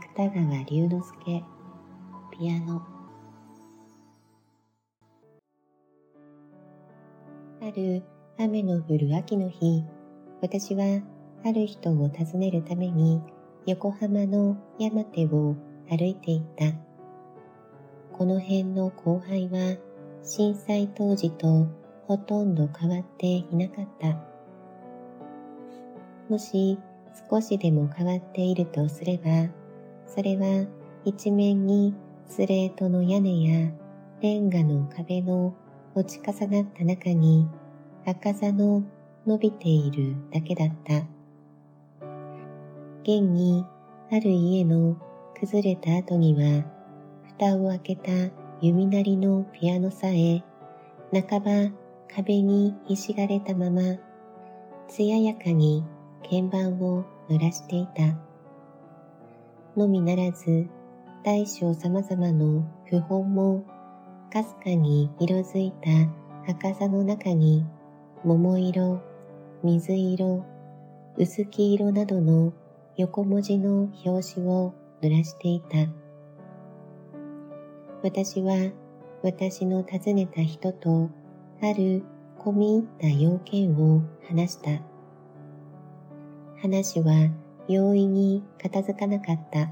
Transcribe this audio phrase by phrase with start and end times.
[0.00, 1.42] 芥川龍之介
[2.30, 2.82] ピアノ。
[7.60, 8.04] ある
[8.38, 9.84] 雨の降る秋の日
[10.40, 11.02] 私は
[11.44, 13.20] ある人を訪ねるために
[13.66, 15.56] 横浜の山手を
[15.88, 16.66] 歩いていた。
[18.12, 19.76] この辺の後輩は
[20.22, 21.66] 震災当時と
[22.06, 24.16] ほとんど変わっていなかった。
[26.28, 26.78] もし
[27.28, 29.57] 少しでも変わっているとすれば
[30.08, 30.66] それは
[31.04, 31.94] 一面に
[32.26, 33.72] スレートの屋根や
[34.20, 35.54] レンガの壁の
[35.94, 37.48] 落ち重なった中に
[38.06, 38.82] 赤座の
[39.26, 41.06] 伸びているだけだった。
[43.02, 43.64] 現に
[44.10, 44.96] ある家の
[45.38, 46.64] 崩れた後には
[47.38, 48.10] 蓋を開けた
[48.60, 50.42] 弓なりのピアノさえ
[51.12, 51.72] 半ば
[52.14, 53.82] 壁にひしがれたまま
[54.88, 55.84] 艶やかに
[56.22, 58.27] 鍵盤を濡らしていた。
[59.76, 60.66] のみならず、
[61.24, 63.64] 大小様々の不本も、
[64.32, 67.64] かすかに色づいた赤さの中に、
[68.24, 69.00] 桃色、
[69.62, 70.44] 水色、
[71.16, 72.52] 薄黄色などの
[72.96, 75.68] 横文字の表紙を濡らしていた。
[78.02, 78.72] 私は
[79.22, 81.10] 私の訪ねた人と
[81.60, 82.04] ある
[82.38, 84.70] 込み入った要件を話した。
[86.60, 87.30] 話は
[87.68, 89.70] 容易に片付かなかった。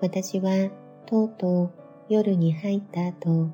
[0.00, 0.70] 私は
[1.06, 1.72] とうとう
[2.08, 3.50] 夜に入った後、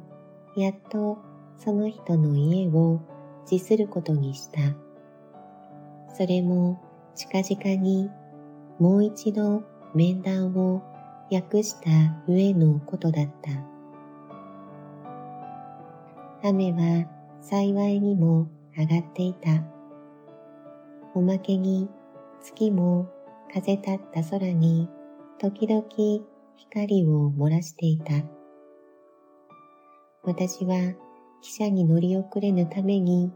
[0.57, 1.19] やっと
[1.59, 3.01] その人の家を
[3.47, 4.59] 辞することにした。
[6.15, 6.83] それも
[7.15, 8.11] 近々に
[8.79, 9.63] もう一度
[9.95, 10.83] 面談を
[11.31, 11.91] 訳した
[12.27, 13.51] 上のことだった。
[16.49, 17.07] 雨は
[17.41, 19.63] 幸いにも上がっていた。
[21.15, 21.89] おまけに
[22.43, 23.09] 月も
[23.53, 24.89] 風立った空に
[25.41, 25.85] 時々
[26.57, 28.15] 光を漏らしていた。
[30.25, 30.95] 私は汽
[31.43, 33.33] 車に乗り遅れぬために、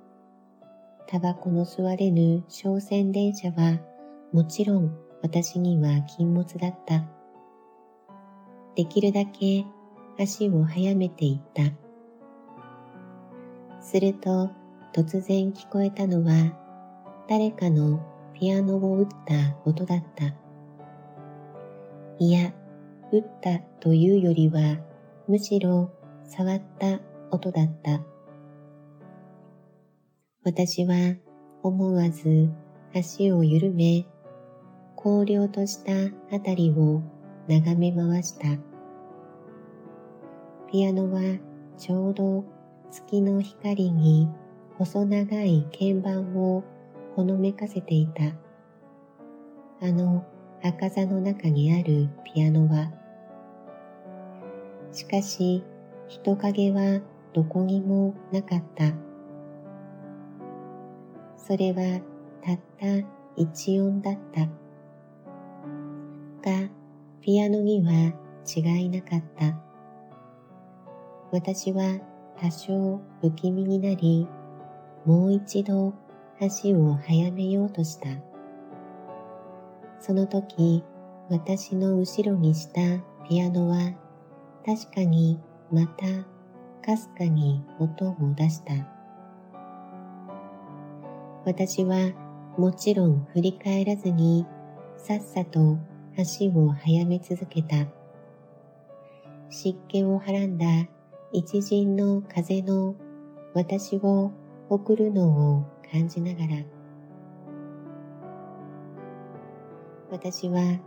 [1.07, 3.81] タバコの吸われぬ商船電車は
[4.33, 7.05] もちろん私には禁物だった。
[8.75, 9.65] できるだけ
[10.19, 11.63] 足を速めていった。
[13.81, 14.51] すると
[14.93, 16.53] 突然聞こえたのは
[17.29, 18.01] 誰かの
[18.39, 20.35] ピアノを打った音だった。
[22.19, 22.53] いや、
[23.11, 24.79] 打ったというよりは、
[25.27, 25.91] むしろ
[26.25, 28.03] 触った音だった。
[30.45, 31.17] 私は
[31.63, 32.51] 思わず
[32.95, 34.07] 足を緩め、
[35.03, 35.93] 荒涼とした
[36.31, 37.03] あたりを
[37.49, 38.49] 眺め回した。
[40.71, 41.39] ピアノは
[41.79, 42.45] ちょうど
[42.91, 44.29] 月の光に
[44.77, 46.65] 細長い鍵盤を
[47.17, 48.25] ほのめかせていた。
[49.81, 50.23] あの
[50.63, 52.93] 赤座の中にあるピアノは、
[54.93, 55.65] しかし
[56.09, 57.01] 人影は
[57.33, 58.93] どこにもなかった。
[61.39, 62.03] それは
[62.45, 62.87] たった
[63.35, 64.43] 一音だった。
[66.43, 66.69] が、
[67.23, 68.13] ピアノには
[68.47, 69.59] 違いなかった。
[71.33, 71.99] 私は
[72.39, 74.29] 多少不気味になり、
[75.07, 75.95] もう一度
[76.39, 78.09] 足を早めようとした。
[80.01, 80.85] その時、
[81.31, 82.81] 私の後ろにした
[83.29, 83.93] ピアノは
[84.65, 85.41] 確かに
[85.73, 86.05] また
[86.85, 88.73] かすかに音を出した。
[91.45, 92.13] 私は
[92.59, 94.47] もちろん振り返らずに
[94.97, 95.79] さっさと
[96.19, 97.87] 足を速め続けた。
[99.49, 100.67] 湿気をはらんだ
[101.33, 102.95] 一陣の風の
[103.55, 104.33] 私を
[104.69, 106.63] 送るのを感じながら、
[110.11, 110.81] 私は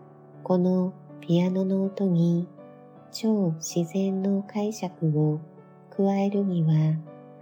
[0.44, 2.48] このピアノの音に
[3.12, 5.40] 超自然の解釈を
[5.96, 6.96] 加えるには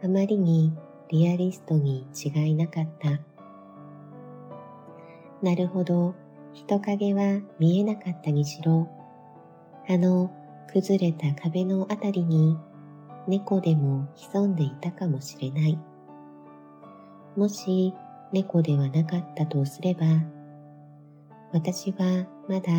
[0.04, 0.74] あまりに
[1.10, 3.20] リアリストに違いなかった。
[5.42, 6.16] なるほど、
[6.54, 8.88] 人影は見えなかったにしろ、
[9.88, 10.32] あの
[10.74, 12.58] 崩れた壁のあたりに
[13.28, 15.80] 猫でも潜んでいたかもしれない。
[17.38, 17.94] もし
[18.34, 20.08] 猫ではなかったとすれば、
[21.54, 22.72] 私はまだ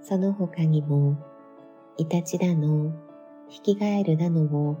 [0.00, 1.18] その他にも
[1.96, 2.92] イタチだの、
[3.48, 4.78] ヒキガエルだのを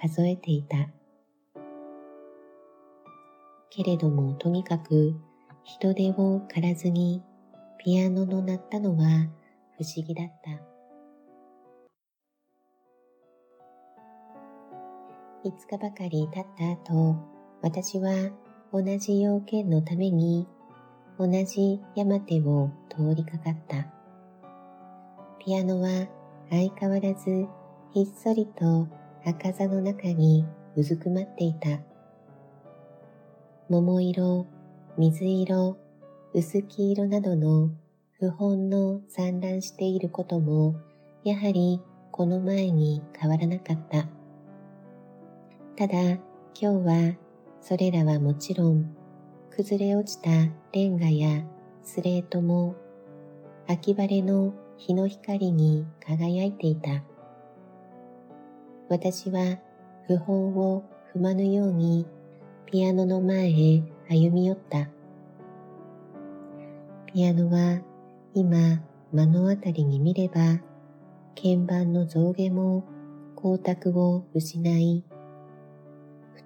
[0.00, 0.88] 数えていた。
[3.68, 5.14] けれどもとにかく
[5.62, 7.22] 人手を狩らずに
[7.78, 9.28] ピアノの鳴ったのは
[9.76, 10.50] 不思議だった。
[15.44, 18.30] 5日ばかり経った後、私は
[18.72, 20.46] 同じ要件のために
[21.18, 23.86] 同じ山手を通りかかった。
[25.38, 26.08] ピアノは
[26.50, 27.46] 相変わらず
[27.92, 28.88] ひっそりと
[29.26, 30.46] 赤座の中に
[30.76, 31.80] うずくまっていた。
[33.68, 34.46] 桃色、
[34.96, 35.76] 水色、
[36.32, 37.70] 薄黄色などの
[38.18, 40.76] 不本の散乱していることも、
[41.24, 44.06] やはりこの前に変わらなかった。
[45.76, 46.20] ただ、今
[46.54, 47.16] 日は
[47.60, 48.94] それらはもちろん、
[49.50, 50.30] 崩れ落ちた
[50.72, 51.44] レンガや
[51.82, 52.74] スレートも、
[53.66, 57.02] 秋晴れの日の光に輝いていた。
[58.88, 59.58] 私は
[60.06, 60.84] 不法を
[61.14, 62.06] 踏まぬように
[62.66, 64.88] ピアノの前へ歩み寄った。
[67.06, 67.80] ピアノは
[68.34, 70.60] 今目の当たりに見れば
[71.36, 72.84] 鍵盤の象牙も
[73.36, 75.04] 光沢を失い、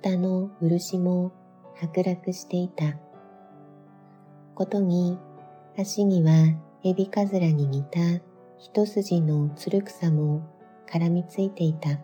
[0.05, 1.33] 蓋の漆も
[1.81, 2.99] 剥落していた。
[4.55, 5.19] ことに
[5.79, 6.31] 足には
[6.85, 7.99] エビカズラに似た
[8.59, 10.47] 一筋のつる草も
[10.87, 12.01] 絡みついていた。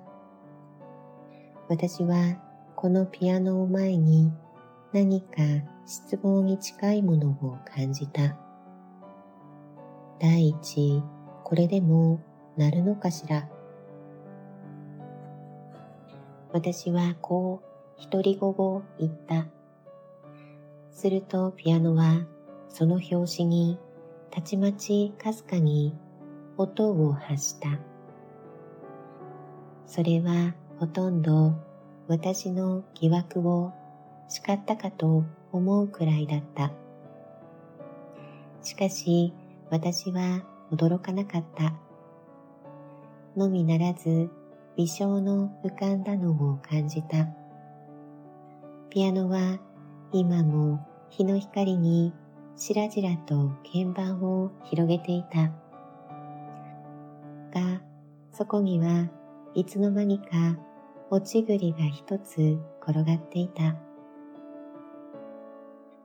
[1.69, 2.41] 私は
[2.75, 4.33] このピアノを前に
[4.95, 5.43] 何か
[5.85, 8.35] 失望に近いものを感じた。
[10.19, 11.03] 第一、
[11.45, 12.19] これでも
[12.57, 13.47] なるのかしら。
[16.55, 17.70] 私はこう
[18.01, 19.47] 独り語を言った。
[20.91, 22.27] するとピアノは
[22.69, 23.79] その拍子に
[24.31, 25.95] たちまちかすかに
[26.57, 27.79] 音を発した。
[29.87, 31.55] それはほとんど
[32.07, 33.73] 私の疑惑を
[34.29, 36.73] 叱ったかと思うくらいだった。
[38.63, 39.33] しかし
[39.71, 41.75] 私は驚かなかった。
[43.37, 44.31] のみならず
[44.77, 47.29] 微笑の浮かんだのを感じた。
[48.91, 49.61] ピアノは
[50.11, 52.13] 今も日の光に
[52.57, 55.53] しらじらと鍵盤を広げていた。
[57.53, 57.81] が、
[58.33, 59.09] そこには
[59.55, 60.59] いつの間にか
[61.09, 63.77] 落ち栗が一つ転がっていた。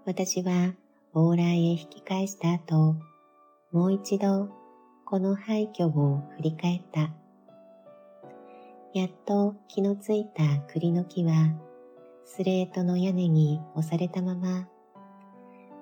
[0.06, 0.76] 私は
[1.16, 2.98] 往来へ引き返した後、
[3.72, 4.50] もう一度
[5.06, 7.10] この廃墟を振り返った。
[8.94, 11.34] やっと気のついた栗の木は、
[12.27, 14.68] スレートの屋根に押されたまま、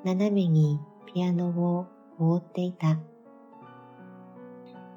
[0.04, 0.78] 斜めに
[1.12, 1.88] ピアノを
[2.20, 3.00] 覆っていた。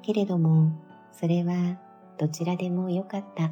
[0.01, 0.73] けれども、
[1.13, 1.79] それは
[2.17, 3.51] どちらでもよかった。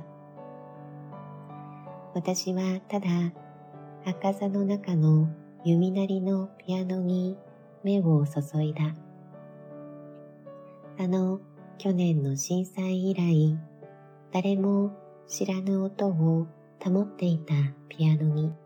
[2.14, 3.08] 私はただ、
[4.06, 5.30] 赤座の中の
[5.64, 7.38] 弓なりのピアノに
[7.82, 8.94] 目を注いだ。
[11.00, 11.40] あの
[11.78, 13.58] 去年の震災以来、
[14.34, 14.92] 誰も
[15.28, 16.48] 知らぬ音を
[16.86, 17.54] 保っていた
[17.90, 18.65] ピアノに。